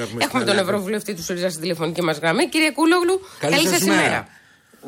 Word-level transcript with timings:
Έχουμε, 0.00 0.24
Έχουμε 0.24 0.44
τον 0.44 0.58
Ευρωβουλευτή 0.58 1.14
του 1.14 1.22
ΣΥΡΙΖΑ 1.22 1.50
στη 1.50 1.60
τηλεφωνική 1.60 2.02
μας 2.02 2.18
γραμμή. 2.18 2.48
Κύριε 2.48 2.70
Κούλογλου, 2.70 3.20
καλή, 3.38 3.54
καλή 3.54 3.68
σας 3.68 3.80
ημέρα. 3.80 4.28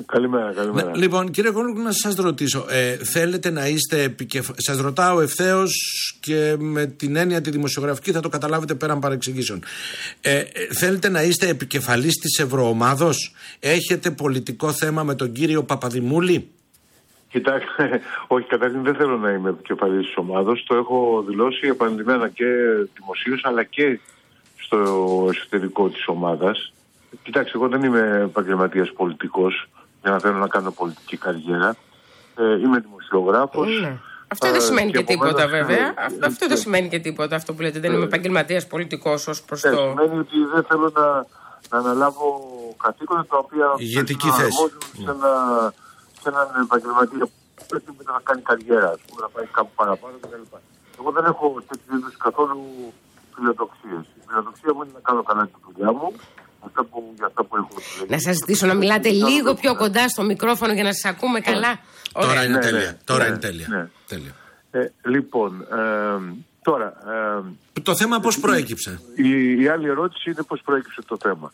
Καλημέρα, 0.07 0.53
καλημέρα. 0.53 0.91
Ναι, 0.91 0.97
λοιπόν, 0.97 1.31
κύριε 1.31 1.51
Κούλογλου, 1.51 1.83
να 1.83 1.93
σας 1.93 2.15
ρωτήσω. 2.15 2.67
Ε, 2.69 2.97
θέλετε 2.97 3.51
να 3.51 3.67
είστε 3.67 4.03
επικεφαλή. 4.03 4.63
Σας 4.63 4.81
ρωτάω 4.81 5.21
ευθέως 5.21 5.73
και 6.21 6.57
με 6.59 6.87
την 6.87 7.17
έννοια 7.17 7.41
τη 7.41 7.51
δημοσιογραφική 7.51 8.13
θα 8.13 8.21
το 8.21 8.29
καταλάβετε 8.29 8.75
πέραν 8.75 8.99
παρεξηγήσεων. 8.99 9.63
Ε, 10.21 10.39
ε, 10.39 10.45
θέλετε 10.71 11.09
να 11.09 11.23
είστε 11.23 11.49
επικεφαλής 11.49 12.15
της 12.15 12.39
Ευρωομάδος; 12.39 13.35
Έχετε 13.61 14.11
πολιτικό 14.11 14.73
θέμα 14.73 15.03
με 15.03 15.15
τον 15.15 15.33
κύριο 15.33 15.63
Παπαδημούλη; 15.63 16.51
Κοιτάξτε, 17.31 18.01
όχι, 18.37 18.47
καταρχήν 18.47 18.83
δεν 18.83 18.95
θέλω 18.95 19.17
να 19.17 19.31
είμαι 19.31 19.49
επικεφαλής 19.49 20.07
της 20.07 20.17
ομάδα. 20.17 20.53
Το 20.67 20.75
έχω 20.75 21.25
δηλώσει 21.27 21.67
επανειλημμένα 21.67 22.29
και 22.29 22.45
δημοσίως 22.95 23.45
αλλά 23.45 23.63
και 23.63 23.99
στο 24.69 25.29
εσωτερικό 25.31 25.89
της 25.89 26.07
ομάδας. 26.07 26.73
Κοιτάξτε, 27.23 27.59
εγώ 27.59 27.69
δεν 27.69 27.83
είμαι 27.83 28.21
επαγγελματίας 28.25 28.93
πολιτικός 28.93 29.69
για 30.03 30.11
να 30.11 30.19
θέλω 30.19 30.39
να 30.39 30.49
κάνω 30.49 30.71
πολιτική 30.71 31.17
καριέρα. 31.17 31.77
Ε, 32.37 32.59
είμαι 32.59 32.79
δημοσιογράφος. 32.79 33.81
Ναι. 33.81 33.99
Αυτό 34.29 34.51
δεν 34.51 34.61
σημαίνει 34.61 34.91
και, 34.91 35.03
τίποτα, 35.03 35.47
βέβαια. 35.47 35.95
Αυτό, 35.97 36.27
αυτό 36.27 36.49
δεν 36.49 36.57
σημαίνει 36.57 36.89
και 36.89 36.99
τίποτα 36.99 37.37
αυτό 37.37 37.55
που 37.55 37.63
λέτε. 37.63 37.81
Δεν 37.81 37.93
είμαι 37.93 38.05
επαγγελματίας 38.05 38.67
πολιτικός 38.67 39.27
ως 39.27 39.43
προς 39.43 39.61
το. 39.61 39.69
Σημαίνει 39.69 40.19
ότι 40.19 40.37
δεν 40.55 40.63
θέλω 40.69 40.93
να, 40.95 41.07
να 41.71 41.79
αναλάβω 41.79 42.27
καθήκοντα 42.83 43.27
τα 43.27 43.37
οποία. 43.39 43.67
Ηγετική 43.77 44.31
θέση. 44.31 44.63
Σε, 45.05 45.11
ένα, 45.11 45.33
σε 46.21 46.29
έναν 46.29 46.49
επαγγελματία 46.63 47.27
που 47.55 47.65
πρέπει 47.69 47.93
να 48.07 48.21
κάνει 48.23 48.41
καριέρα, 48.41 48.89
ας 48.89 49.01
πούμε, 49.07 49.21
να 49.21 49.29
πάει 49.29 49.47
κάπου 49.47 49.71
παραπάνω 49.75 50.15
κτλ. 50.21 50.57
Εγώ 51.01 51.11
δεν 51.11 51.25
έχω 51.25 51.63
τέτοιου 51.69 51.97
είδους 51.97 52.17
καθόλου 52.17 52.61
φιλοδοξίες. 53.39 54.05
Η 54.19 54.21
φιλοδοξία 54.27 54.71
μου 54.75 54.83
είναι 54.83 54.93
να 54.95 55.03
κάνω 55.09 55.23
καλά 55.23 55.43
τη 55.47 55.59
δουλειά 55.67 55.93
μου. 55.93 56.09
Αυτά 56.67 56.85
που, 56.85 57.13
για 57.17 57.27
αυτά 57.27 57.45
που 57.45 57.57
έχω 57.57 57.69
να 58.09 58.19
σας 58.19 58.35
ζητήσω 58.37 58.67
να 58.67 58.75
μιλάτε 58.75 59.09
λίγο 59.11 59.55
πιο 59.55 59.77
κοντά 59.77 60.09
στο 60.09 60.23
μικρόφωνο 60.23 60.73
για 60.73 60.83
να 60.83 60.93
σας 60.93 61.13
ακούμε 61.13 61.41
καλά. 61.41 61.79
Τώρα 62.13 62.45
είναι 62.45 62.55
ναι, 62.55 62.61
τέλεια. 62.61 62.81
Ναι, 62.81 62.97
Τώρα 63.05 63.23
ναι, 63.23 63.29
είναι 63.29 63.39
τέλεια. 63.39 63.91
τέλεια. 64.07 64.35
Ε, 64.71 64.93
λοιπόν, 65.05 65.61
ε, 65.61 66.19
τώρα. 66.63 66.93
Ε, 67.77 67.81
το 67.83 67.97
θέμα 67.97 68.21
πώς 68.21 68.41
προέκυψε; 68.41 69.01
Η, 69.15 69.63
η 69.63 69.69
άλλη 69.69 69.89
ερώτηση 69.89 70.31
είναι 70.31 70.43
πώς 70.43 70.61
προέκυψε 70.65 71.03
το 71.07 71.17
θέμα. 71.23 71.53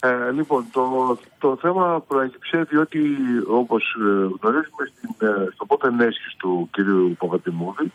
Ε, 0.00 0.30
λοιπόν, 0.30 0.66
το, 0.72 1.18
το 1.38 1.58
θέμα 1.60 2.04
προέκυψε 2.08 2.66
διότι 2.70 3.00
όπως 3.48 3.96
γνωρίζουμε 4.40 4.92
στην, 4.96 5.10
στο 5.54 5.66
πότε 5.66 5.88
ενέσχυση 5.88 6.36
του 6.38 6.70
κ. 6.72 6.76
Παπατημούδη 7.18 7.92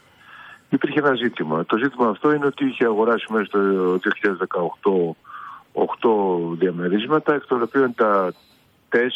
υπήρχε 0.70 1.00
ένα 1.00 1.14
ζήτημα. 1.16 1.66
Το 1.66 1.78
ζήτημα 1.78 2.10
αυτό 2.10 2.34
είναι 2.34 2.46
ότι 2.46 2.66
είχε 2.66 2.86
αγοράσει 2.86 3.26
μέσα 3.30 3.46
στο 3.46 3.60
2018 3.94 5.16
8 5.74 6.58
διαμερίσματα, 6.58 7.34
εκ 7.34 7.46
των 7.46 7.62
οποίων 7.62 7.96
τα 7.96 8.34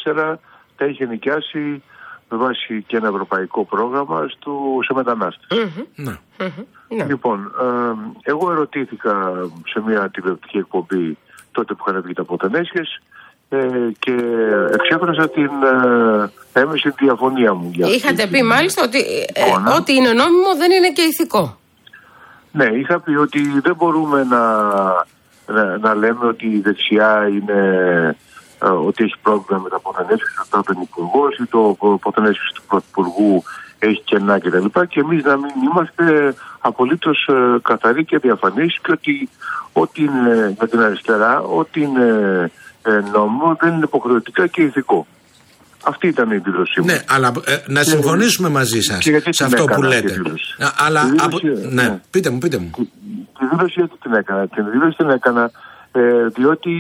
4 0.06 0.36
τα 0.78 0.86
είχε 0.86 1.06
νοικιάσει 1.06 1.82
με 2.30 2.38
βάση 2.38 2.84
και 2.88 2.98
ένα 2.98 3.08
ευρωπαϊκό 3.08 3.66
πρόγραμμα 3.66 4.28
στο, 4.30 4.80
σε 4.82 4.94
μεταναστες 4.94 5.48
ναι. 5.96 7.06
Λοιπόν, 7.06 7.52
ε, 7.62 8.32
εγώ 8.32 8.52
ερωτήθηκα 8.52 9.34
σε 9.68 9.82
μια 9.86 10.10
τηλεοπτική 10.10 10.58
εκπομπή 10.58 11.18
τότε 11.52 11.74
που 11.74 11.84
είχαν 11.88 12.02
βγει 12.02 12.14
τα 12.14 12.24
ποτενέσχες 12.24 12.90
ε, 12.96 13.13
και 14.00 14.16
εξέφρασα 14.74 15.30
την 15.30 15.50
ε, 16.54 16.60
έμεση 16.60 16.94
διαφωνία 17.00 17.54
μου. 17.54 17.70
Για 17.74 17.88
Είχατε 17.88 18.28
πει 18.28 18.44
μάλιστα 18.44 18.84
ότι 18.84 19.00
ε, 19.34 19.72
ό,τι 19.78 19.96
είναι 19.96 20.14
νόμιμο 20.14 20.56
δεν 20.58 20.72
είναι 20.72 20.92
και 20.92 21.02
ηθικό. 21.02 21.58
Ναι, 22.52 22.66
είχα 22.66 23.00
πει 23.00 23.16
ότι 23.16 23.60
δεν 23.64 23.76
μπορούμε 23.76 24.24
να, 24.24 24.44
να, 25.46 25.78
να 25.78 25.96
λέμε 25.96 26.26
ότι 26.26 26.46
η 26.46 26.60
δεξιά 26.60 27.28
είναι 27.28 27.60
ε, 28.64 28.68
ότι 28.68 29.04
έχει 29.04 29.16
πρόβλημα 29.22 29.62
με 29.62 29.70
τα 29.70 29.80
ποτενέσχες 29.80 30.48
του 30.50 30.64
τον 30.66 30.82
υπουργός 30.82 31.38
ή 31.38 31.46
το 31.46 31.78
ποτενέσχες 32.02 32.52
του 32.54 32.64
πρωθυπουργού 32.68 33.44
έχει 33.80 34.02
κενά 34.04 34.40
κτλ. 34.40 34.66
Και, 34.66 34.86
και 34.90 35.00
εμείς 35.00 35.24
να 35.24 35.38
μην 35.38 35.52
είμαστε 35.72 36.36
απολύτως 36.60 37.28
ε, 37.28 37.60
καθαροί 37.62 38.06
και 38.06 38.18
διαφανείς 38.18 38.80
και 38.82 38.92
ότι 38.92 39.30
ό,τι 39.74 40.04
είναι 40.04 40.56
με 40.60 40.68
την 40.68 40.80
αριστερά, 40.80 41.42
ό,τι 41.42 41.82
είναι 41.82 42.52
ε, 42.86 42.92
νόμιμο 43.12 43.58
δεν 43.60 43.74
είναι 43.74 43.84
υποχρεωτικά 43.84 44.48
και 44.48 44.62
ηθικό. 44.62 45.08
Αυτή 45.86 46.08
ήταν 46.08 46.32
η 46.32 46.38
δήλωσή 46.38 46.80
μου. 46.80 46.86
Ναι, 46.86 47.02
αλλά 47.08 47.32
ε, 47.46 47.58
να 47.68 47.84
συμφωνήσουμε 47.84 48.50
μαζί 48.50 48.82
σας 48.82 49.04
σε 49.30 49.44
αυτό 49.44 49.66
που 49.66 49.82
λέτε. 49.82 50.22
Αλλά 50.78 51.06
δήλωση, 51.06 51.68
ναι, 51.76 51.84
ναι, 51.84 52.02
πείτε 52.12 52.30
μου, 52.30 52.38
πείτε 52.38 52.58
μου. 52.58 52.72
Τη 53.40 53.46
δήλωση 53.50 53.74
γιατί 53.76 53.98
την 54.02 54.14
έκανα; 54.14 54.48
Την 54.48 54.70
δήλωση 54.72 54.98
την 54.98 55.10
έκανα 55.10 55.52
ε, 55.92 56.28
διότι 56.28 56.72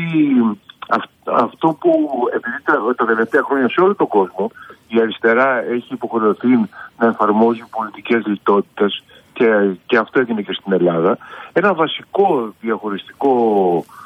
αυτό 1.23 1.77
που 1.79 1.89
επειδή 2.35 2.57
τα, 2.63 2.73
τα 2.95 3.05
τελευταία 3.05 3.41
χρόνια 3.43 3.69
σε 3.69 3.81
όλο 3.81 3.95
τον 3.95 4.07
κόσμο 4.07 4.51
η 4.87 4.99
αριστερά 4.99 5.63
έχει 5.63 5.93
υποχρεωθεί 5.93 6.47
να 6.97 7.07
εφαρμόζει 7.07 7.63
πολιτικές 7.69 8.25
λιτότητες 8.25 9.03
και, 9.33 9.45
και 9.85 9.97
αυτό 9.97 10.19
έγινε 10.19 10.41
και 10.41 10.53
στην 10.53 10.73
Ελλάδα. 10.73 11.17
Ένα 11.53 11.73
βασικό 11.73 12.53
διαχωριστικό 12.61 13.33
ε, 13.77 14.02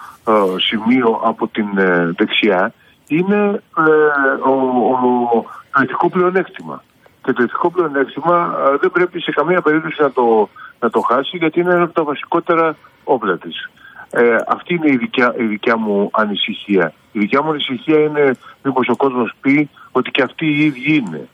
σημείο 0.58 1.20
από 1.24 1.48
την 1.48 1.78
ε, 1.78 2.14
δεξιά 2.18 2.74
είναι 3.08 3.62
ε, 3.78 4.50
ο, 4.50 4.52
ο, 4.52 5.46
το 5.72 5.84
ηθικό 5.84 6.10
πλεονέκτημα. 6.10 6.84
Και 7.24 7.34
το 7.34 7.44
ηθικό 7.44 7.72
πλεονέκτημα 7.72 8.56
δεν 8.82 8.92
πρέπει 8.92 9.22
σε 9.22 9.32
καμία 9.32 9.62
περίπτωση 9.62 10.02
να 10.02 10.12
το, 10.12 10.50
να 10.80 10.90
το 10.90 11.00
χάσει 11.00 11.38
γιατί 11.38 11.60
είναι 11.60 11.74
ένα 11.74 11.84
από 11.84 11.94
τα 11.94 12.04
βασικότερα 12.04 12.76
όπλα 13.04 13.38
της. 13.38 13.70
Ε, 14.10 14.36
αυτή 14.48 14.74
είναι 14.74 14.92
η 14.92 14.98
δικιά, 14.98 15.34
η 15.38 15.44
δικιά 15.44 15.78
μου 15.78 16.10
ανησυχία. 16.14 16.94
Η 17.12 17.20
δικιά 17.20 17.42
μου 17.42 17.50
ανησυχία 17.50 18.00
είναι 18.00 18.32
μήπως 18.64 18.88
ο 18.88 18.96
κόσμος 18.96 19.34
πει 19.42 19.70
ότι 19.92 20.12
και 20.12 20.22
αυτοί 20.22 20.46
οι 20.46 20.66
ίδιοι 20.66 20.96
είναι. 20.96 21.28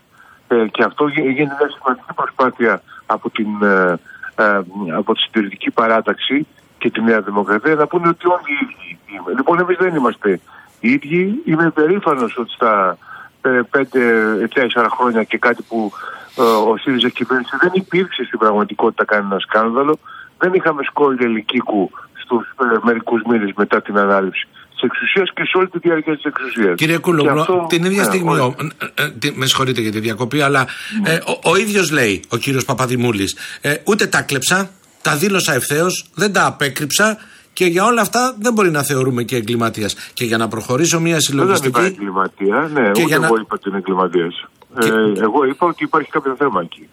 Ε, 0.48 0.68
και 0.72 0.84
αυτό 0.84 1.08
γίνεται 1.08 1.44
μια 1.44 1.70
σημαντική 1.78 2.14
προσπάθεια 2.16 2.82
από 3.06 3.30
την, 3.30 3.48
ε, 3.64 4.00
ε, 4.36 4.62
από 4.96 5.14
τη 5.14 5.22
συντηρητική 5.22 5.72
παράταξη 5.72 6.48
και 6.84 6.90
τη 6.90 7.02
Νέα 7.02 7.22
Δημοκρατία 7.22 7.76
να 7.76 7.88
πούνε 7.88 8.08
ότι 8.08 8.28
όλοι 8.28 8.52
οι 8.54 8.58
ίδιοι 8.64 9.00
είμαι. 9.14 9.32
Λοιπόν, 9.38 9.60
εμείς 9.60 9.78
δεν 9.80 9.96
είμαστε 9.96 10.40
οι 10.80 10.92
ίδιοι. 10.92 11.42
Είμαι 11.46 11.70
περήφανος 11.70 12.38
ότι 12.38 12.52
στα 12.52 12.98
ε, 13.42 13.60
πέντε-τέσσερα 13.70 14.90
χρόνια 14.90 15.24
και 15.24 15.38
κάτι 15.38 15.62
που 15.70 15.92
ε, 16.38 16.42
ο 16.42 16.78
ΣΥΡΙΖΑ 16.78 17.10
κυβέρνησε 17.10 17.58
δεν 17.62 17.72
υπήρξε 17.74 18.24
στην 18.24 18.40
πραγματικότητα 18.40 19.06
κανένα 19.06 19.40
σκάνδαλο. 19.40 20.00
Δεν 20.38 20.54
είχαμε 20.54 20.84
σκόρια 20.84 21.26
ελικίκου 21.26 21.92
στους 22.24 22.44
ε, 22.62 22.78
μερικούς 22.84 23.22
μήνες 23.30 23.52
μετά 23.56 23.82
την 23.82 23.98
ανάληψη 23.98 24.48
της 24.74 24.82
εξουσίας 24.82 25.30
και 25.34 25.44
σε 25.44 25.58
όλη 25.58 25.68
τη 25.68 25.80
διάρκεια 25.80 26.16
της 26.16 26.24
εξουσίας. 26.24 26.76
Κύριε 26.76 26.98
Κούλογλου, 26.98 27.46
την 27.68 27.84
ίδια 27.84 28.02
ναι, 28.02 28.04
στιγμή. 28.04 28.40
Ο, 28.40 28.56
ε, 28.96 29.04
ε, 29.04 29.32
με 29.34 29.46
συγχωρείτε 29.46 29.82
για 29.82 29.92
τη 29.92 30.00
διακοπή, 30.00 30.42
αλλά 30.42 30.68
ναι. 31.04 31.12
ε, 31.12 31.16
ο, 31.16 31.52
ο 31.52 31.56
ίδιος 31.56 31.92
λέει, 31.92 32.24
ο 32.30 32.38
κύριος 32.38 32.66
Παπαδημούλης, 32.66 33.38
ε, 33.62 33.76
ούτε 33.84 34.08
τα 34.08 34.22
κλέψα, 34.22 34.70
τα 35.04 35.16
δήλωσα 35.16 35.54
ευθέως, 35.54 36.06
δεν 36.16 36.34
τα 36.34 36.46
απέκρυψα 36.46 37.18
και 37.54 37.66
για 37.66 37.86
όλα 37.86 38.02
αυτά 38.02 38.36
δεν 38.40 38.54
μπορεί 38.54 38.72
να 38.72 38.84
θεωρούμε 38.84 39.24
και 39.24 39.36
εγκληματίας. 39.36 39.96
Και 40.14 40.26
για 40.26 40.38
να 40.38 40.48
προχωρήσω 40.48 41.00
μια 41.00 41.20
συλλογιστική. 41.20 41.80
Δεν 41.80 41.86
είπα 41.86 41.96
εγκληματία, 41.96 42.70
ναι, 42.74 42.92
και 42.92 43.04
ούτε 43.04 43.14
εγώ 43.14 43.36
να... 43.36 43.42
είπα 43.42 43.56
ότι 43.56 43.70
είναι 43.70 43.78
εγκληματίας. 43.78 44.46
Και... 44.80 44.88
Ε, 44.88 45.22
εγώ 45.22 45.46
είπα 45.46 45.68
ότι 45.68 45.84
υπάρχει 45.84 46.10
κάποιο 46.10 46.36
θέμα 46.38 46.62
εκεί. 46.62 46.88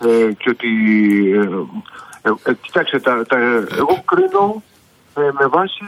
Ε, 0.00 0.32
και 0.32 0.50
ότι 0.50 0.68
ε, 2.22 2.50
ε, 2.50 2.54
κοιτάξτε, 2.60 3.00
τα, 3.00 3.24
τα, 3.28 3.36
εγώ 3.76 4.02
κρίνω 4.04 4.62
ε, 5.14 5.20
με 5.38 5.46
βάση 5.46 5.84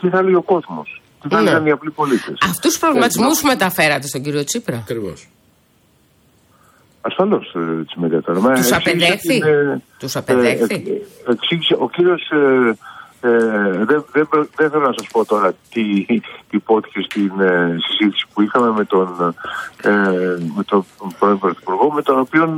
τι 0.00 0.08
θα 0.08 0.22
λέει 0.22 0.34
ο 0.34 0.42
κόσμος. 0.42 1.02
Τι 1.22 1.28
θα 1.28 1.42
λένε 1.42 1.68
οι 1.68 1.72
απλοί 1.72 1.90
πολίτες. 1.90 2.38
Αυτούς 2.40 2.70
τους 2.70 2.78
προβληματισμούς 2.78 3.42
ε, 3.42 3.46
μεταφέρατε 3.46 4.06
στον 4.06 4.22
κύριο 4.22 4.44
Τσίπρα. 4.44 4.76
Ακριβώς. 4.76 5.28
Ασφαλώ 7.16 7.36
ε, 7.54 7.84
τι 7.84 8.00
μετέφερα. 8.00 8.52
Τους 8.52 8.72
απεδέχθη; 8.72 9.42
Τους 9.98 10.16
απεδέχθη; 10.16 11.02
ο 11.78 11.88
κύριος. 11.90 12.22
δεν, 13.84 14.04
δεν, 14.12 14.28
δεν 14.56 14.70
θέλω 14.70 14.86
να 14.86 14.92
σας 14.98 15.06
πω 15.12 15.24
τώρα 15.24 15.52
τι 15.70 16.06
υπόθηκε 16.50 17.00
στην 17.00 17.32
συζήτηση 17.86 18.26
που 18.34 18.42
είχαμε 18.42 18.70
με 18.70 18.84
τον, 18.84 19.34
ε, 19.82 19.90
με 20.56 20.64
τον 20.64 20.84
πρώην 21.18 21.38
Πρωθυπουργό, 21.38 21.92
με 21.92 22.02
τον 22.02 22.18
οποίο 22.18 22.56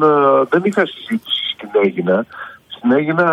δεν 0.49 0.63
είχα 0.65 0.83
συζήτηση 0.87 1.43
στην 1.55 1.69
Έγινα, 1.83 2.27
στην 2.69 2.93
Έγινα 2.93 3.27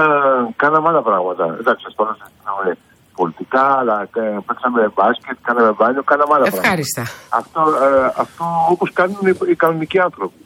κάναμε 0.56 0.88
άλλα 0.90 1.02
πράγματα. 1.02 1.58
Εντάξει, 1.60 1.86
τώρα 1.96 2.18
συζητάμε 2.20 2.78
πολιτικά, 3.16 3.78
αλλά 3.80 4.08
ε, 4.16 4.38
παίξαμε 4.46 4.92
μπάσκετ, 4.96 5.38
κάναμε 5.42 5.72
μπάνιο, 5.78 6.04
κάναμε 6.04 6.34
άλλα 6.36 6.46
Ευχάριστα. 6.48 7.02
πράγματα. 7.02 7.70
Αυτό, 7.70 7.86
ε, 7.86 8.14
αυτό 8.18 8.46
όπως 8.70 8.92
κάνουν 8.94 9.18
οι 9.50 9.56
κανονικοί 9.56 10.00
άνθρωποι. 10.00 10.43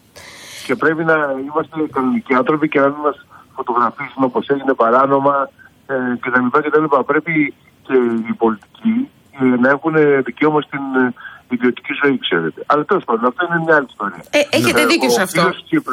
Και 0.67 0.75
πρέπει 0.75 1.03
να 1.03 1.17
είμαστε 1.47 1.75
κανονικοί 1.91 2.33
άνθρωποι 2.33 2.69
και 2.69 2.79
να 2.79 2.87
μην 2.87 3.01
μας 3.03 3.25
φωτογραφίσουμε 3.55 4.25
όπως 4.25 4.47
έγινε 4.47 4.73
παράνομα 4.73 5.49
ε, 5.87 5.93
κτλ. 6.19 6.85
Πρέπει 7.05 7.53
και 7.85 7.93
οι 8.29 8.33
πολιτικοί 8.33 9.09
ε, 9.39 9.45
να 9.45 9.69
έχουν 9.69 9.93
δικαίωμα 10.23 10.61
στην 10.61 10.79
ε, 10.79 11.13
ιδιωτική 11.49 11.93
ζωή, 12.03 12.17
ξέρετε. 12.19 12.63
Αλλά 12.65 12.85
τέλος 12.85 13.03
πάντων, 13.03 13.25
αυτό 13.25 13.45
είναι 13.45 13.63
μια 13.65 13.75
άλλη 13.75 13.85
ιστορία. 13.89 14.23
Ε, 14.29 14.39
έχετε 14.57 14.85
δίκιο 14.85 15.09
σε 15.09 15.21
αυτό. 15.21 15.41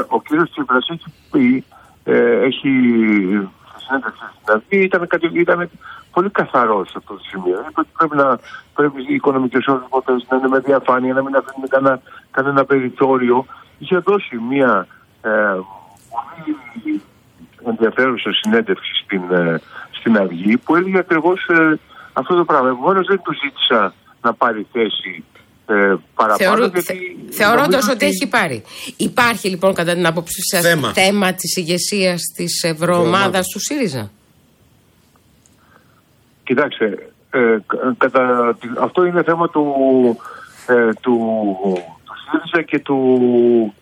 Ο 0.09 0.23
κύριος 0.23 0.51
Τσίπρας 0.51 0.89
έχει 0.89 1.13
πει 1.31 1.65
ε, 2.05 2.45
έχει 2.49 2.71
συνέντευξη 3.85 4.25
στην 4.41 4.55
Αθήνα, 4.55 4.83
ήταν, 4.85 5.09
ήταν 5.33 5.71
πολύ 6.13 6.31
καθαρός 6.31 6.89
σε 6.89 6.95
αυτό 6.97 7.15
το 7.15 7.21
σημείο. 7.31 7.65
Πρέπει, 7.99 8.17
να, 8.17 8.39
πρέπει 8.75 9.03
οι 9.09 9.15
οικονομικέ 9.15 9.59
όρου 9.67 9.85
να 10.29 10.37
είναι 10.37 10.49
με 10.49 10.59
διαφάνεια, 10.59 11.13
να 11.15 11.23
μην 11.23 11.37
αφήνουν 11.37 11.69
κανένα, 11.69 12.01
κανένα 12.31 12.65
περιθώριο. 12.65 13.47
Είχε 13.79 13.99
δώσει 13.99 14.37
μια 14.51 14.87
ε, 15.23 15.31
πολύ 16.11 17.03
ενδιαφέρουσα 17.67 18.33
συνέντευξη 18.33 18.93
στην, 19.05 19.23
ε, 19.31 19.61
στην 19.91 20.17
Αυγή 20.17 20.57
που 20.57 20.77
έλεγε 20.77 20.99
ακριβώς 20.99 21.47
ε, 21.49 21.79
αυτό 22.13 22.35
το 22.35 22.45
πράγμα. 22.45 22.69
Επομένως 22.69 23.07
δεν 23.07 23.21
του 23.23 23.33
ζήτησα 23.43 23.95
να 24.21 24.35
πάρει 24.35 24.67
θέση 24.73 25.25
ε, 25.67 25.95
παραπάνω. 26.15 26.71
Θεωρώντας 27.31 27.89
ότι 27.89 28.07
έχει 28.07 28.29
πάρει. 28.29 28.63
Υπάρχει 28.97 29.49
λοιπόν 29.49 29.75
κατά 29.75 29.95
την 29.95 30.07
άποψή 30.07 30.41
σας 30.43 30.61
θέμα, 30.63 30.93
θέμα 30.93 31.33
της 31.33 31.57
ηγεσίας 31.57 32.23
της 32.37 32.63
Ευρωομάδας 32.63 33.49
του 33.49 33.61
ΣΥΡΙΖΑ; 33.61 34.11
Κοιτάξτε, 36.45 37.13
ε, 37.31 37.57
κατά, 37.99 38.57
αυτό 38.81 39.05
είναι 39.05 39.23
θέμα 39.23 39.49
του, 39.49 39.65
ε, 40.67 40.91
του, 41.01 41.19
ΣΥΡΙΖΑ 42.31 42.63
και 42.63 42.79
του, 42.79 42.99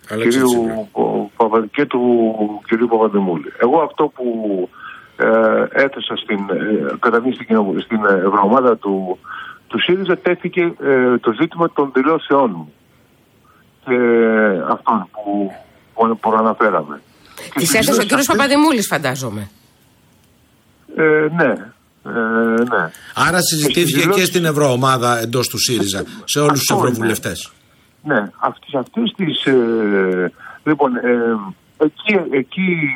κυρίου, 0.09 0.89
και 1.73 1.87
του 1.87 2.01
κυρίου 2.67 2.87
Παπαδημούλη. 2.87 3.53
Εγώ 3.59 3.81
αυτό 3.81 4.05
που 4.15 4.25
ε, 5.17 5.83
έθεσα 5.85 6.17
στην, 6.17 6.39
ε, 6.39 6.97
καταρχήν 6.99 7.35
στην, 7.35 7.47
στην 7.81 8.05
ευρωομάδα 8.05 8.77
του, 8.77 9.19
του 9.67 9.81
ΣΥΡΙΖΑ 9.81 10.19
τέθηκε 10.19 10.61
ε, 10.61 11.19
το 11.19 11.33
ζήτημα 11.41 11.71
των 11.73 11.91
δηλώσεών 11.95 12.51
μου 12.57 12.73
και 13.85 13.97
αυτών 14.69 15.09
που, 15.13 15.53
που, 15.95 16.19
που 16.21 16.33
αναφέραμε. 16.33 17.01
Τη 17.55 17.63
έθεσε 17.63 18.01
ο 18.01 18.05
κύριος 18.05 18.27
Παπαδημούλης 18.27 18.87
φαντάζομαι. 18.87 19.51
Ε, 20.97 21.03
ναι. 21.35 21.53
Ε, 22.05 22.63
ναι. 22.63 22.91
Άρα 23.15 23.41
συζητήθηκε 23.41 24.09
και, 24.09 24.25
στην 24.25 24.45
Ευρωομάδα 24.45 25.19
εντός 25.19 25.49
του 25.49 25.59
ΣΥΡΙΖΑ, 25.59 26.05
σε 26.25 26.41
όλους 26.41 26.59
τους 26.59 26.77
Ευρωβουλευτές. 26.77 27.53
Ναι, 28.03 28.15
ναι. 28.15 28.31
αυτές 28.79 29.13
τις... 29.17 29.47
Ε, 29.47 30.33
λοιπόν, 30.65 30.97
ε, 30.97 31.37
εκεί, 31.77 32.21
εκεί 32.31 32.93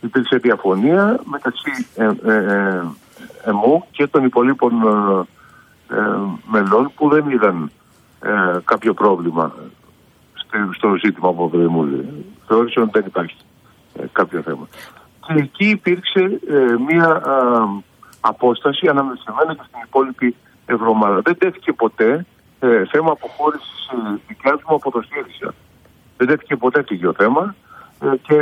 υπήρξε 0.00 0.36
διαφωνία 0.36 1.20
μεταξύ 1.24 1.86
ε, 1.94 2.32
ε, 2.32 2.82
εμού 3.44 3.84
και 3.90 4.06
των 4.06 4.24
υπολείπων 4.24 4.72
ε, 5.88 5.96
μελών 6.50 6.92
που 6.94 7.08
δεν 7.08 7.30
είδαν 7.30 7.70
ε, 8.20 8.58
κάποιο 8.64 8.94
πρόβλημα 8.94 9.54
στο 10.76 10.94
ζήτημα 11.04 11.28
από 11.28 11.48
Παπαδημούλη. 11.48 12.24
Θεώρησαν 12.46 12.82
ότι 12.82 12.92
δεν 12.92 13.04
υπάρχει 13.06 13.36
ε, 13.94 14.04
κάποιο 14.12 14.42
θέμα. 14.42 14.68
Και 15.26 15.32
εκεί 15.32 15.68
υπήρξε 15.68 16.40
μία 16.88 17.22
απόσταση 18.20 18.88
ανάμεσα 18.88 19.22
σε 19.22 19.32
μένα 19.38 19.54
και 19.54 19.62
στην 19.68 19.80
υπόλοιπη 19.84 20.36
ευρωομάδα. 20.66 21.20
Δεν 21.20 21.38
τέθηκε 21.38 21.72
ποτέ 21.72 22.26
θέμα 22.90 23.10
αποχώρησης 23.10 23.90
δικιά 24.26 24.52
μου 24.52 24.74
από 24.74 24.90
το 24.90 25.02
ΣΥΡΙΖΑ. 25.02 25.54
Δεν 26.16 26.26
τέθηκε 26.26 26.56
ποτέ 26.56 26.82
τέτοιο 26.82 27.12
θέμα. 27.12 27.54
και 28.22 28.34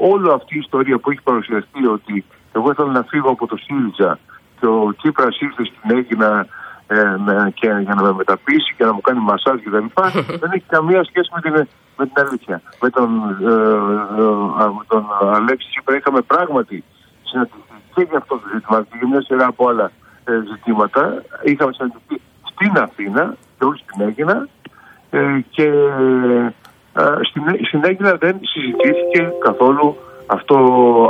όλη 0.00 0.30
αυτή 0.32 0.54
η 0.54 0.58
ιστορία 0.58 0.98
που 0.98 1.10
έχει 1.10 1.22
παρουσιαστεί 1.22 1.86
ότι 1.86 2.24
εγώ 2.52 2.70
ήθελα 2.70 2.92
να 2.92 3.02
φύγω 3.02 3.30
από 3.30 3.46
το 3.46 3.56
ΣΥΡΙΖΑ 3.56 4.18
και 4.60 4.66
ο 4.66 4.94
Τσίπρας 4.96 5.40
ήρθε 5.40 5.64
στην 5.64 5.96
Έγινα 5.96 6.46
ε, 6.86 7.16
με, 7.18 7.52
και 7.54 7.66
για 7.66 7.94
να 7.94 8.02
με 8.02 8.12
μεταπίσει 8.12 8.74
και 8.76 8.84
να 8.84 8.92
μου 8.92 9.00
κάνει 9.00 9.20
μασάζ 9.20 9.60
και 9.60 9.70
τα 9.70 9.80
λοιπά, 9.80 10.10
δεν 10.40 10.50
έχει 10.52 10.64
καμία 10.68 11.04
σχέση 11.04 11.30
με 11.34 11.40
την, 11.40 11.52
με 11.96 12.06
την 12.06 12.26
αλήθεια. 12.26 12.62
Με 12.80 12.90
τον, 12.90 13.36
ε, 13.40 13.52
ε, 14.62 14.68
με 14.76 14.84
τον 14.86 15.04
Αλέξη 15.34 15.68
Τσίπρα 15.68 15.96
είχαμε 15.96 16.20
πράγματι 16.20 16.84
συναντηθεί 17.22 17.60
και 17.94 18.06
για 18.08 18.18
αυτό 18.18 18.34
το 18.38 18.48
ζήτημα 18.52 18.82
και 18.82 18.96
για 18.98 19.08
μια 19.08 19.22
σειρά 19.22 19.46
από 19.46 19.68
άλλα 19.68 19.90
ε, 20.24 20.32
ζητήματα. 20.50 21.22
Είχαμε 21.44 21.72
συναντηθεί 21.72 22.20
στην 22.50 22.78
Αθήνα 22.78 23.36
και 23.58 23.64
όχι 23.64 23.82
στην 23.86 24.06
Έγινα 24.06 24.48
ε, 25.10 25.40
και 25.50 25.66
ε, 26.92 27.02
στην, 27.28 27.42
στην 27.68 27.80
Έγινα 27.84 28.14
δεν 28.14 28.36
συζητήθηκε 28.42 29.32
καθόλου 29.38 29.96
αυτό, 30.26 30.56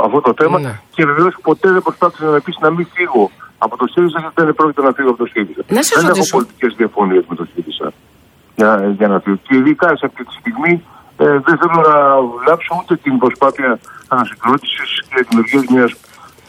αυτό 0.05 0.21
το 0.21 0.33
θέμα 0.37 0.59
ναι. 0.59 0.79
και 0.89 1.05
βεβαίως 1.05 1.35
ποτέ 1.41 1.71
δεν 1.71 1.81
προσπάθησα 1.81 2.25
να 2.25 2.41
πει 2.41 2.53
να 2.59 2.69
μην 2.69 2.87
φύγω 2.93 3.31
από 3.57 3.77
το 3.77 3.85
ΣΥΡΙΖΑ 3.87 4.19
γιατί 4.19 4.43
δεν 4.43 4.55
πρόκειται 4.55 4.81
να 4.81 4.91
φύγω 4.91 5.09
από 5.09 5.17
το 5.17 5.25
ΣΥΡΙΖΑ. 5.25 5.63
Να 5.67 5.81
δεν 6.01 6.09
έχω 6.09 6.27
πολιτικές 6.31 6.73
διαφωνίες 6.77 7.23
με 7.29 7.35
το 7.35 7.45
ΣΥΡΙΖΑ 7.53 7.93
για, 8.55 8.93
για 8.97 9.07
να 9.07 9.19
φύγω. 9.19 9.37
Και 9.47 9.55
ειδικά 9.55 9.87
σε 9.87 10.05
αυτή 10.05 10.25
τη 10.25 10.33
στιγμή 10.33 10.83
ε, 11.17 11.25
δεν 11.25 11.57
θέλω 11.59 11.81
να 11.89 12.21
βλάψω 12.43 12.75
ούτε 12.81 12.95
την 12.95 13.17
προσπάθεια 13.17 13.79
ανασυγκρότησης 14.07 15.03
και 15.09 15.25
δημιουργίας 15.29 15.65
μιας 15.73 15.91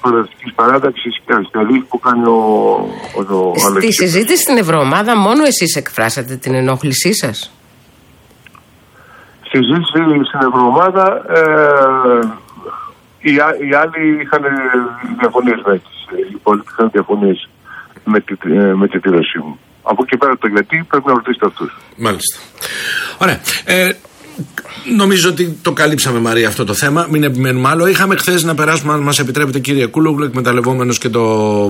προοδευτική 0.00 0.52
παράταξης 0.54 1.20
και 1.24 1.32
αριστερή 1.34 1.78
που 1.88 1.98
κάνει 1.98 2.24
ο, 2.26 2.38
ο, 3.16 3.48
ο 3.48 3.54
Στη 3.56 3.92
συζήτηση 3.92 4.42
στην 4.42 4.56
Ευρωομάδα, 4.56 5.16
μόνο 5.16 5.44
εσείς 5.44 5.76
εκφράσατε 5.76 6.36
την 6.36 6.54
ενόχλησή 6.54 7.14
σας. 7.14 7.52
Στη 9.46 9.58
συζήτηση 9.64 10.24
στην 10.24 10.48
Ευρωομάδα, 10.48 11.06
ε, 11.28 12.26
οι, 13.18 13.32
οι 13.68 13.74
άλλοι 13.74 14.20
είχαν 14.20 14.42
διαφωνίες 15.18 15.60
με 15.66 15.78
τις 15.78 15.98
οι 16.16 16.32
υπόλοιποι 16.34 16.66
είχαν 16.72 16.90
διαφωνίες 16.92 17.48
με, 18.04 18.20
τη, 18.20 18.34
ε, 18.42 18.74
με 18.74 18.88
τη 18.88 18.98
δήλωσή 18.98 19.38
μου. 19.38 19.58
Από 19.82 20.02
εκεί 20.06 20.16
πέρα 20.16 20.36
το 20.38 20.46
γιατί 20.46 20.84
πρέπει 20.88 21.06
να 21.06 21.12
ρωτήσετε 21.12 21.46
αυτούς. 21.46 21.78
Μάλιστα. 21.96 22.38
Ωραία. 23.18 23.40
Ε, 23.64 23.90
Νομίζω 24.96 25.28
ότι 25.28 25.58
το 25.62 25.72
καλύψαμε 25.72 26.18
Μαρία 26.18 26.48
αυτό 26.48 26.64
το 26.64 26.74
θέμα. 26.74 27.06
Μην 27.10 27.22
επιμένουμε 27.22 27.68
άλλο. 27.68 27.86
Είχαμε 27.86 28.16
χθες 28.16 28.42
να 28.42 28.54
περάσουμε, 28.54 28.92
αν 28.92 29.00
μας 29.00 29.18
επιτρέπετε, 29.18 29.58
κύριε 29.58 29.86
Κούλογλου, 29.86 30.24
εκμεταλλευόμενος 30.24 30.98
και 30.98 31.08
το 31.08 31.22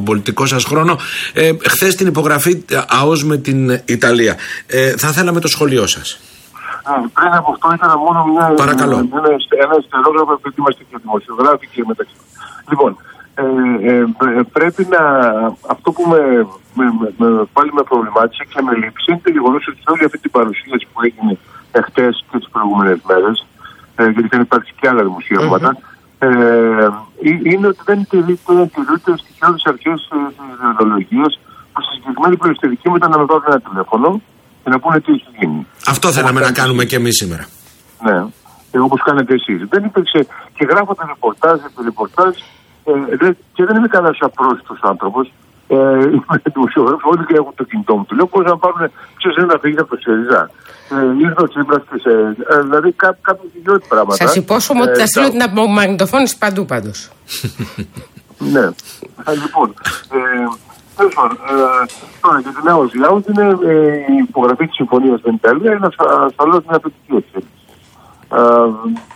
πολιτικό 0.04 0.46
σας 0.46 0.64
χρόνο, 0.64 0.98
ε, 1.32 1.50
χθες 1.68 1.94
την 1.94 2.06
υπογραφή 2.06 2.64
ΑΟΣ 2.88 3.24
με 3.24 3.36
την 3.36 3.80
Ιταλία. 3.84 4.36
Ε, 4.66 4.90
θα 4.96 5.08
θέλαμε 5.08 5.40
το 5.40 5.48
σχολείο 5.48 5.86
σας. 5.86 6.20
Πριν 7.12 7.32
από 7.32 7.50
αυτό 7.52 7.72
ήταν 7.74 7.90
μόνο 8.06 8.24
μια, 8.24 8.44
Παρακαλώ. 8.56 8.96
ένα, 8.96 9.30
ένα 9.64 9.76
στερόγραφο 9.86 10.32
επειδή 10.32 10.54
είμαστε 10.58 10.82
και 10.90 10.96
δημοσιογράφοι 11.02 11.66
και 11.72 11.84
μεταξύ. 11.86 12.14
Λοιπόν, 12.70 12.96
ε, 13.34 13.44
ε, 13.90 13.94
ε, 14.38 14.42
πρέπει 14.52 14.86
να. 14.94 15.02
Αυτό 15.74 15.92
που 15.92 16.02
με, 16.12 16.20
με, 16.78 16.84
με, 17.18 17.44
πάλι 17.52 17.70
με 17.72 17.82
προβλημάτισε 17.82 18.44
και 18.48 18.62
με 18.62 18.72
λείψει 18.80 19.10
είναι 19.10 19.20
το 19.24 19.30
γεγονός 19.30 19.68
ότι 19.68 19.80
όλη 19.86 20.04
αυτή 20.04 20.18
την 20.18 20.30
παρουσίαση 20.30 20.86
που 20.92 21.00
έγινε 21.06 21.38
εχθές 21.72 22.24
και 22.30 22.38
τις 22.38 22.48
προηγούμενες 22.52 22.98
μέρες, 23.08 23.46
ε, 23.96 24.04
γιατί 24.04 24.24
είχαν 24.24 24.40
υπάρξει 24.40 24.72
και 24.80 24.88
άλλα 24.88 25.02
δημοσιεύματα, 25.02 25.76
mm-hmm. 25.76 26.18
ε, 26.18 26.88
είναι 27.22 27.66
ότι 27.66 27.80
δεν 27.84 28.06
τηρούνται 28.08 29.12
στοιχειώδει 29.16 29.60
αρχέ 29.64 29.92
της 29.92 30.08
ιδεολογίας 30.72 31.40
που 31.72 31.82
στη 31.82 31.94
συγκεκριμένη 31.94 32.36
περιστατική 32.36 32.90
μετά 32.90 33.08
να 33.08 33.18
με 33.18 33.26
πάρουν 33.26 33.44
ένα 33.46 33.60
τηλέφωνο 33.60 34.20
και 34.64 34.70
να 34.70 34.78
πούνε 34.78 35.00
τι 35.00 35.12
έχει 35.12 35.30
γίνει. 35.38 35.66
Αυτό 35.86 36.12
θέλαμε 36.12 36.40
να 36.40 36.52
κάνουμε 36.52 36.84
και 36.84 36.96
εμείς 36.96 37.16
σήμερα. 37.16 37.46
Ναι, 38.02 38.18
όπως 38.80 39.02
κάνετε 39.02 39.34
εσείς. 39.34 39.68
Δεν 39.68 39.84
υπήρξε 39.84 40.26
και 40.54 40.64
γράφοντα 40.70 41.04
ρεπορτάζ 41.06 41.58
επί 41.58 41.82
ρεπορτάζ 41.84 42.34
ε, 42.84 43.30
και 43.54 43.64
δεν 43.64 43.76
είμαι 43.76 43.88
κανένας 43.88 44.18
απρόσιτος 44.20 44.78
άνθρωπος. 44.82 45.32
Ε, 45.70 45.76
είμαι 45.76 46.36
δημοσιογράφο, 46.52 47.08
όλοι 47.12 47.24
και 47.26 47.34
έχουν 47.34 47.52
το 47.54 47.64
κινητό 47.64 47.96
μου. 47.96 48.04
Του 48.04 48.14
λέω 48.14 48.26
πώ 48.26 48.40
να 48.40 48.56
πάρουν, 48.56 48.90
ποιο 49.16 49.30
είναι 49.38 49.46
να 49.52 49.58
φύγει 49.58 49.78
από 49.78 49.90
το 49.94 50.00
ΣΥΡΙΖΑ. 50.02 50.50
Ε, 50.90 51.24
ήρθε 51.24 51.42
ο 51.42 51.48
Τσίπρα 51.48 51.78
και 51.78 51.98
σε. 52.04 52.10
Ε, 52.48 52.60
δηλαδή 52.62 52.92
κά, 52.92 53.18
κάποια 53.20 53.48
ιδιότητα 53.58 53.86
πράγματα. 53.88 54.24
Σας 54.24 54.36
υπόσχομαι 54.36 54.82
ότι 54.82 54.98
θα 54.98 55.06
στείλω 55.06 55.30
την 55.30 55.42
απομαγνητοφώνηση 55.42 56.38
παντού 56.38 56.64
πάντως. 56.64 57.10
ναι. 58.54 58.64
Λοιπόν. 59.42 59.74
Τέλος 60.96 61.14
πάντων, 61.14 61.36
τώρα 62.20 62.40
για 62.40 62.50
την 62.50 62.68
ΑΟΣ. 62.68 62.92
Η 62.94 63.00
ΑΟΣ 63.08 63.22
είναι 63.28 63.46
η 64.08 64.16
υπογραφή 64.28 64.66
της 64.66 64.74
συμφωνίας 64.74 65.18
στην 65.20 65.34
Ιταλία, 65.34 65.72
είναι 65.72 65.88
ασφαλώς 66.26 66.62
μια 66.68 66.78
θετική 66.82 67.14
εξέλιξη. 67.16 67.58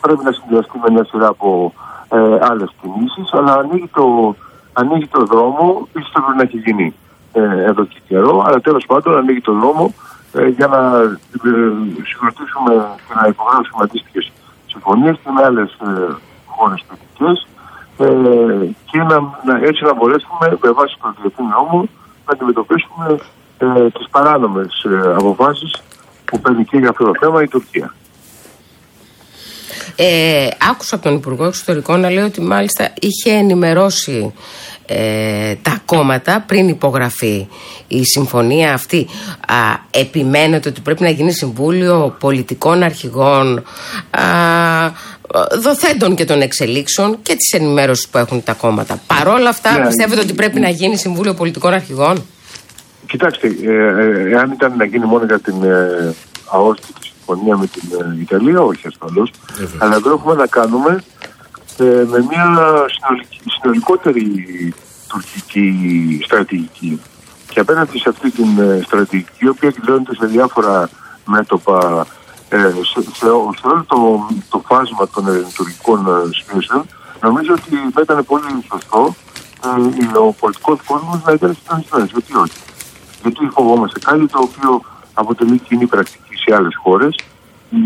Πρέπει 0.01 0.25
να 0.25 0.33
συνδυαστεί 0.33 0.79
με 0.85 0.91
μια 0.91 1.05
σειρά 1.05 1.27
από 1.27 1.73
ε, 2.09 2.39
άλλες 2.41 2.71
κινήσεις, 2.81 3.33
αλλά 3.33 3.53
ανοίγει 3.53 3.91
το, 3.95 4.37
ανοίγει 4.73 5.07
το 5.07 5.25
δρόμο, 5.25 5.89
ίσω 5.99 6.11
πρέπει 6.13 6.37
να 6.37 6.43
έχει 6.43 6.59
γίνει 6.59 6.95
ε, 7.33 7.65
εδώ 7.65 7.85
και 7.85 8.01
καιρό, 8.09 8.45
αλλά 8.47 8.61
τέλος 8.61 8.87
πάντων 8.87 9.17
ανοίγει 9.17 9.41
το 9.41 9.53
δρόμο 9.53 9.95
ε, 10.33 10.49
για 10.49 10.67
να 10.67 11.01
ε, 11.01 11.19
συγκροτήσουμε 12.03 12.73
και 13.09 13.15
να 13.21 13.27
υπογράψουμε 13.27 13.83
αντίστοιχες 13.83 14.33
συμφωνίες 14.67 15.19
και 15.23 15.31
με 15.35 15.45
άλλες 15.45 15.71
ε, 15.73 16.15
χώρες 16.47 16.85
ε, 17.99 18.71
και 18.85 18.99
να, 18.99 19.21
να, 19.45 19.59
έτσι 19.63 19.85
να 19.85 19.95
μπορέσουμε 19.95 20.59
με 20.63 20.71
βάση 20.71 20.97
το 21.03 21.15
διεθνή 21.21 21.47
νόμο 21.47 21.89
να 22.27 22.33
αντιμετωπίσουμε 22.33 23.19
ε, 23.59 23.91
τις 23.91 24.09
παράνομες 24.11 24.85
ε, 24.85 25.15
αποφάσεις 25.15 25.83
που 26.25 26.41
παίρνει 26.41 26.65
και 26.65 26.79
για 26.79 26.89
αυτό 26.89 27.05
το 27.05 27.13
θέμα 27.21 27.43
η 27.43 27.49
Τουρκία. 27.49 27.95
Ε, 29.97 30.49
άκουσα 30.71 30.95
από 30.95 31.05
τον 31.05 31.15
Υπουργό 31.15 31.45
Εξωτερικών 31.45 32.01
να 32.01 32.11
λέει 32.11 32.25
ότι 32.25 32.41
μάλιστα 32.41 32.93
είχε 33.01 33.31
ενημερώσει 33.31 34.33
ε, 34.87 35.55
τα 35.63 35.83
κόμματα 35.85 36.45
πριν 36.47 36.69
υπογραφεί 36.69 37.49
η 37.89 38.05
συμφωνία 38.05 38.73
αυτή 38.73 39.07
α, 39.49 39.55
επιμένετε 39.91 40.69
ότι 40.69 40.81
πρέπει 40.81 41.03
να 41.03 41.11
γίνει 41.11 41.33
συμβούλιο 41.33 42.17
πολιτικών 42.21 42.83
αρχηγών 42.83 43.65
α, 44.11 44.23
δοθέντων 45.61 46.15
και 46.15 46.25
των 46.25 46.41
εξελίξεων 46.41 47.19
και 47.23 47.35
της 47.35 47.53
ενημέρωσης 47.53 48.09
που 48.09 48.19
έχουν 48.19 48.43
τα 48.45 48.53
κόμματα. 48.53 49.01
Παρόλα 49.07 49.49
αυτά 49.49 49.79
ναι, 49.79 49.87
πιστεύετε 49.87 50.21
ότι 50.21 50.33
πρέπει 50.33 50.61
να 50.61 50.69
γίνει 50.69 50.97
συμβούλιο 50.97 51.35
πολιτικών 51.35 51.73
αρχηγών; 51.73 52.25
Κοιτάξτε, 53.07 53.47
ε, 53.47 53.71
ε, 53.71 54.31
εάν 54.31 54.51
ήταν 54.51 54.77
να 54.77 54.85
γίνει 54.85 55.07
μόνο 55.07 55.25
για 55.25 55.41
την 55.41 55.63
ε, 55.63 56.15
αόστιτη 56.51 57.12
συμφωνία 57.25 57.57
με 57.57 57.67
την 57.67 57.83
ε, 58.01 58.21
Ιταλία, 58.21 58.61
όχι 58.61 58.87
ασφαλώς, 58.87 59.31
αλλά 59.79 59.95
εδώ 59.95 60.13
έχουμε 60.13 60.35
να 60.35 60.47
κάνουμε 60.47 61.03
ε, 61.77 61.85
με 61.85 62.27
μια 62.29 62.47
συνολικότερη 63.47 64.75
τουρκική 65.09 66.21
στρατηγική. 66.25 67.01
Και 67.49 67.61
απέναντι 67.61 67.99
σε 67.99 68.09
αυτή 68.09 68.31
την 68.31 68.59
ε, 68.59 68.81
στρατηγική, 68.85 69.31
η 69.39 69.49
οποία 69.49 69.69
εκδηλώνεται 69.69 70.15
σε 70.15 70.27
διάφορα 70.27 70.89
μέτωπα, 71.25 72.07
ε, 72.49 72.59
σε, 72.59 73.03
σε, 73.15 73.27
όλο 73.27 73.85
το, 73.87 74.27
το 74.49 74.63
φάσμα 74.67 75.09
των 75.09 75.25
τουρκικών 75.55 76.07
σχέσεων, 76.33 76.87
νομίζω 77.21 77.53
ότι 77.53 77.77
θα 77.95 78.01
ήταν 78.01 78.25
πολύ 78.25 78.65
σωστό 78.73 79.15
ε, 79.65 80.19
ο 80.19 80.33
πολιτικός 80.33 80.81
κόσμος 80.87 81.23
να 81.25 81.33
ήταν 81.33 81.57
συντονισμένος. 81.63 82.11
Γιατί 82.11 82.37
όχι; 82.37 82.59
Γιατί 83.23 83.49
φοβόμαστε 83.53 83.99
κάτι 83.99 84.27
το 84.27 84.39
οποίο 84.39 84.83
αποτελεί 85.15 85.59
κοινή 85.59 85.87
πρακτική 85.87 86.22
σε 86.45 86.55
άλλες 86.55 86.77
χώρες. 86.83 87.17
Η, 87.71 87.81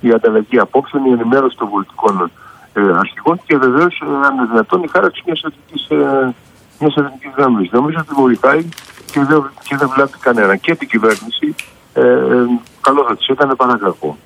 η 0.00 0.10
ανταλλαγή 0.12 0.58
απόψεων, 0.58 1.04
η 1.04 1.10
ενημέρωση 1.10 1.56
των 1.56 1.70
πολιτικών 1.70 2.30
ε, 2.72 2.80
αρχηγών 2.80 3.40
και 3.46 3.56
βεβαίως, 3.56 4.02
ε, 4.06 4.26
αν 4.26 4.34
είναι 4.34 4.46
δυνατόν, 4.50 4.82
η 4.82 4.88
χάραξη 4.88 5.22
μιας 5.26 5.42
εθνικής 5.42 5.88
ε, 5.88 6.34
γραμμής. 7.36 7.70
Νομίζω 7.70 7.98
ότι 8.00 8.14
βοηθάει 8.14 8.68
και 9.12 9.20
δεν, 9.20 9.50
και 9.62 9.76
δεν 9.76 9.88
βλάπτει 9.88 10.18
κανένα. 10.18 10.56
Και 10.56 10.74
την 10.74 10.88
κυβέρνηση 10.88 11.54
ε, 11.94 12.02
ε, 12.02 12.46
καλό 12.80 13.04
θα 13.08 13.16
της 13.16 13.26
έκανε 13.26 13.54
παρά 13.54 13.78
κακό. 13.78 14.16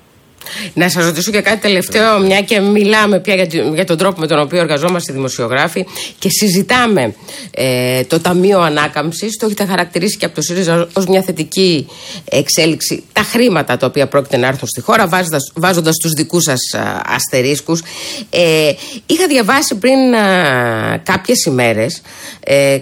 Να 0.73 0.89
σας 0.89 1.05
ρωτήσω 1.05 1.31
και 1.31 1.41
κάτι 1.41 1.61
τελευταίο, 1.61 2.19
μια 2.19 2.41
και 2.41 2.59
μιλάμε 2.59 3.19
πια 3.19 3.35
για, 3.73 3.85
τον 3.85 3.97
τρόπο 3.97 4.19
με 4.19 4.27
τον 4.27 4.39
οποίο 4.39 4.59
εργαζόμαστε 4.59 5.11
οι 5.11 5.15
δημοσιογράφοι 5.15 5.85
και 6.19 6.29
συζητάμε 6.29 7.15
ε, 7.51 8.03
το 8.03 8.19
Ταμείο 8.19 8.59
Ανάκαμψης. 8.59 9.37
Το 9.37 9.45
έχετε 9.45 9.65
χαρακτηρίσει 9.65 10.17
και 10.17 10.25
από 10.25 10.35
το 10.35 10.41
ΣΥΡΙΖΑ 10.41 10.87
ως 10.93 11.05
μια 11.05 11.21
θετική 11.21 11.87
εξέλιξη. 12.29 13.03
Τα 13.13 13.21
χρήματα 13.21 13.77
τα 13.77 13.85
οποία 13.85 14.07
πρόκειται 14.07 14.37
να 14.37 14.47
έρθουν 14.47 14.67
στη 14.67 14.81
χώρα, 14.81 15.07
βάζοντα 15.55 15.91
τους 16.01 16.11
δικούς 16.11 16.43
σας 16.43 16.59
αστερίσκους. 17.05 17.81
Ε, 18.29 18.71
είχα 19.05 19.27
διαβάσει 19.27 19.75
πριν 19.75 19.97
κάποιες 21.03 21.43
ημέρες 21.45 22.01
ε, 22.39 22.77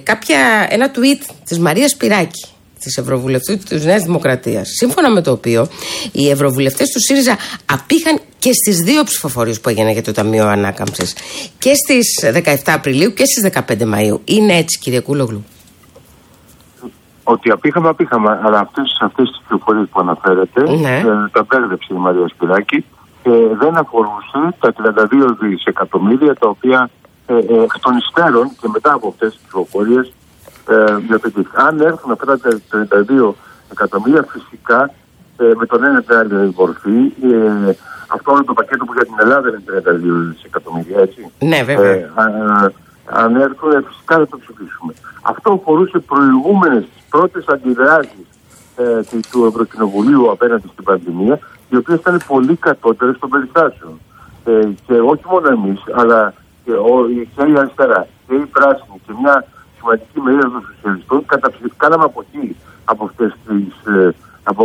ένα 0.69 0.91
tweet 0.95 1.33
της 1.45 1.59
Μαρίας 1.59 1.91
Σπυράκη 1.91 2.45
της 2.83 2.97
Ευρωβουλευτού 2.97 3.57
της 3.57 3.85
Νέας 3.85 4.03
Δημοκρατίας, 4.03 4.67
σύμφωνα 4.67 5.09
με 5.09 5.21
το 5.21 5.31
οποίο 5.31 5.67
οι 6.11 6.29
Ευρωβουλευτές 6.29 6.89
του 6.89 6.99
ΣΥΡΙΖΑ 6.99 7.37
απήχαν 7.65 8.19
και 8.39 8.51
στις 8.53 8.77
δύο 8.77 9.03
ψηφοφορίες 9.03 9.61
που 9.61 9.69
έγιναν 9.69 9.91
για 9.91 10.03
το 10.03 10.11
Ταμείο 10.11 10.47
Ανάκαμψης 10.47 11.15
και 11.57 11.71
στις 11.75 12.25
17 12.43 12.55
Απριλίου 12.65 13.13
και 13.13 13.23
στις 13.25 13.51
15 13.67 13.85
Μαου. 13.85 14.21
Είναι 14.25 14.53
έτσι, 14.57 14.79
κύριε 14.79 14.99
Κούλογλου; 14.99 15.43
Ότι 17.23 17.51
απήχαμε, 17.51 17.89
απήχαμε. 17.89 18.39
Αλλά 18.43 18.59
αυτές 18.59 18.97
αυτές 18.99 19.29
τις 19.29 19.41
πληροφορίες 19.47 19.87
που 19.91 19.99
αναφέρετε 19.99 20.61
ναι. 20.71 20.97
ε, 20.97 21.29
τα 21.31 21.45
μπέρδεψε 21.47 21.93
η 21.93 21.97
Μαρία 21.97 22.27
Σπυράκη 22.27 22.85
και 23.23 23.31
δεν 23.59 23.77
αφορούσε 23.77 24.55
τα 24.59 24.73
32 24.77 25.37
δισεκατομμύρια 25.39 26.33
τα 26.33 26.47
οποία 26.49 26.89
ε, 27.25 27.33
ε, 27.33 27.37
εκ 27.37 27.79
των 27.79 27.97
υστέρων 27.97 28.49
και 28.61 28.67
μετά 28.73 28.93
από 28.93 29.07
αυτές 29.07 29.33
τις 29.33 29.41
πληροφορίες 29.49 30.13
ε, 30.67 30.95
Αν 31.53 31.79
έρθουν 31.79 32.11
αυτά 32.11 32.37
τα 32.39 32.59
32 32.71 33.33
εκατομμύρια, 33.71 34.25
φυσικά 34.29 34.93
ε, 35.37 35.51
με 35.55 35.65
τον 35.65 35.83
ένα 35.83 36.03
ή 36.11 36.13
άλλη 36.13 36.53
μορφή, 36.57 36.99
ε, 37.23 37.73
αυτό 38.07 38.31
είναι 38.31 38.43
το 38.43 38.53
πακέτο 38.53 38.85
που 38.85 38.93
για 38.93 39.05
την 39.05 39.15
Ελλάδα 39.19 39.49
είναι 39.49 39.63
32 39.67 40.33
δισεκατομμύρια, 40.33 40.99
έτσι. 40.99 41.31
Ναι, 41.39 41.63
βέβαια. 41.63 41.91
Ε, 41.91 42.11
αν 43.05 43.35
έρθουν, 43.35 43.71
ε, 43.71 43.81
φυσικά 43.87 44.15
θα 44.15 44.27
το 44.27 44.37
ψηφίσουμε. 44.37 44.93
Αυτό 45.21 45.51
αφορούσε 45.51 45.99
προηγούμενες 45.99 46.85
πρώτες 47.09 47.45
αντιδράσεις 47.47 48.27
ε, 48.75 48.99
του 49.31 49.45
Ευρωκοινοβουλίου 49.45 50.31
απέναντι 50.31 50.67
στην 50.67 50.83
πανδημία, 50.83 51.39
οι 51.69 51.75
οποίες 51.75 51.99
ήταν 51.99 52.21
πολύ 52.27 52.55
κατώτερες 52.55 53.19
των 53.19 53.29
περιστάσεων. 53.29 53.99
Ε, 54.45 54.67
και 54.85 54.93
όχι 54.93 55.23
μόνο 55.29 55.47
εμείς, 55.47 55.83
αλλά 55.93 56.33
και, 56.65 56.71
ο, 56.71 57.07
και 57.35 57.51
η 57.51 57.57
αριστερά 57.57 58.07
και 58.27 58.35
η 58.35 58.45
πράσινη 58.45 59.01
και 59.05 59.13
μια 59.21 59.45
σημαντική 59.83 60.19
μερίδα 60.21 60.51
των 60.51 60.63
σοσιαλιστών 60.73 61.25
κάναμε 61.77 62.03
από 62.03 62.25
εκεί 62.25 62.55
από 62.85 63.03
αυτές 63.05 63.35
τις 63.47 63.93
ε, 63.93 64.15
από, 64.43 64.63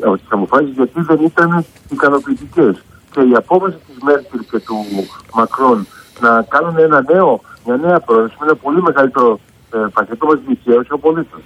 από 0.00 0.16
τις 0.16 0.26
αποφάσεις 0.28 0.74
γιατί 0.74 1.00
δεν 1.00 1.20
ήταν 1.24 1.64
ικανοποιητικές. 1.88 2.82
Και 3.10 3.20
η 3.20 3.34
απόφαση 3.34 3.76
της 3.86 3.96
Μέρκελ 4.02 4.40
και 4.50 4.58
του 4.58 4.76
Μακρόν 5.34 5.86
να 6.20 6.42
κάνουν 6.42 6.78
ένα 6.78 7.04
νέο, 7.12 7.40
μια 7.66 7.76
νέα 7.76 8.00
πρόταση 8.00 8.36
με 8.40 8.46
ένα 8.46 8.56
πολύ 8.56 8.82
μεγαλύτερο 8.82 9.40
ε, 9.74 9.78
πακέτο 9.92 10.26
μας 10.26 10.38
δικαίωσε 10.46 10.92
ο 10.92 10.98
πολίτης. 10.98 11.44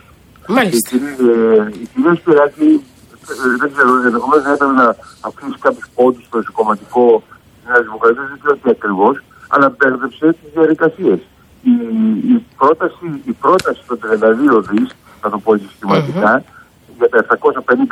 Μάλιστα. 0.48 0.96
Η, 0.96 0.98
ε, 0.98 1.68
η 1.82 1.88
κυρία 1.94 2.14
Σπυράκη, 2.14 2.84
ε, 3.28 3.56
δεν 3.60 3.72
ξέρω, 3.72 3.90
ενδεχομένως 4.04 4.44
θα 4.44 4.52
ήθελε 4.52 4.72
να 4.72 4.96
αφήσει 5.20 5.58
κάποιους 5.60 5.88
πόντους 5.94 6.24
στο 6.24 6.38
εσωκομματικό 6.38 7.22
της 7.54 7.70
Νέας 7.70 7.82
Δημοκρατίας, 7.82 8.28
δεν 8.28 8.38
ξέρω 8.38 8.56
τι 8.62 8.70
ακριβώς, 8.70 9.22
αλλά 9.48 9.74
μπέρδεψε 9.76 10.26
τις 10.32 10.52
διαδικασίες 10.54 11.20
η, 11.62 11.74
η, 12.34 12.44
πρόταση, 12.58 13.06
η 13.24 13.32
πρόταση 13.32 13.80
των 13.86 13.98
32 14.58 14.64
δις, 14.70 14.88
θα 15.20 15.30
το 15.30 15.38
πω 15.38 15.56
συστηματικά, 15.56 16.42
mm-hmm. 16.42 16.96
για 16.98 17.08
τα 17.08 17.38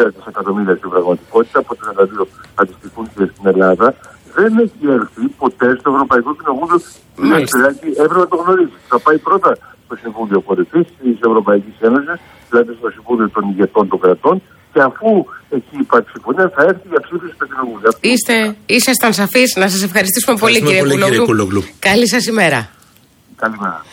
750 0.06 0.10
δισεκατομμύρια 0.16 0.76
στην 0.76 0.90
πραγματικότητα, 0.90 1.58
από 1.58 1.76
32 2.22 2.26
αντιστοιχούν 2.54 3.04
και 3.14 3.24
στην 3.32 3.46
Ελλάδα, 3.46 3.94
δεν 4.34 4.58
έχει 4.58 4.82
έρθει 4.98 5.24
ποτέ 5.42 5.76
στο 5.78 5.90
Ευρωπαϊκό 5.90 6.36
Κοινοβούλιο. 6.36 6.80
Δηλαδή, 7.54 7.88
έπρεπε 8.02 8.18
να 8.24 8.28
το 8.28 8.36
γνωρίζει. 8.36 8.78
Θα 8.88 8.98
πάει 8.98 9.18
πρώτα 9.18 9.56
στο 9.84 9.96
Συμβούλιο 9.96 10.40
Κορυφή 10.40 10.82
της 10.84 11.18
Ευρωπαϊκής 11.28 11.74
Ένωσης, 11.80 12.20
δηλαδή 12.50 12.72
στο 12.78 12.90
Συμβούλιο 12.90 13.28
των 13.30 13.48
ηγετών 13.48 13.88
των 13.88 14.00
κρατών, 14.00 14.42
και 14.72 14.80
αφού 14.80 15.24
εκεί 15.50 15.76
υπάρχει 15.80 16.08
συμφωνία, 16.10 16.52
θα 16.54 16.62
έρθει 16.62 16.86
για 16.88 17.00
ψήφιση 17.00 17.32
στο 17.34 17.46
Κοινοβούλιο. 17.46 17.90
Είστε, 18.00 18.56
ήσασταν 18.66 19.12
σαφείς. 19.12 19.56
Να 19.56 19.68
σας 19.68 19.82
ευχαριστήσουμε 19.82 20.36
πολύ, 20.38 20.62
κύριε, 20.62 20.80
πολύ, 20.80 21.02
κύριε 21.02 21.62
Καλή 21.78 22.08
σας 22.08 22.26
ημέρα. 22.26 22.70
Καλημέρα. 23.40 23.86